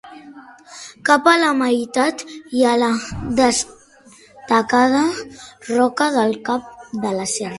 [1.09, 2.89] Cap a la meitat hi ha la
[3.41, 5.03] destacada
[5.69, 6.75] Roca del Cap
[7.07, 7.49] de la Serra.